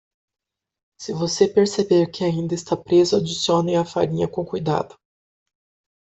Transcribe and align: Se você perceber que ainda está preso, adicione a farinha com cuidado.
Se 0.99 1.13
você 1.13 1.47
perceber 1.47 2.07
que 2.09 2.23
ainda 2.23 2.55
está 2.55 2.75
preso, 2.75 3.15
adicione 3.15 3.75
a 3.75 3.85
farinha 3.85 4.27
com 4.27 4.43
cuidado. 4.43 4.97